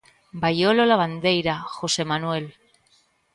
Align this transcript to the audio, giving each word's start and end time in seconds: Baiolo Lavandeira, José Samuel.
Baiolo 0.41 0.83
Lavandeira, 0.91 1.55
José 1.77 2.03
Samuel. 2.09 2.45